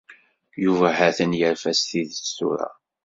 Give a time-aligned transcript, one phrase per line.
[0.63, 2.69] Yuba ha-t-an yerfa s tidet tura.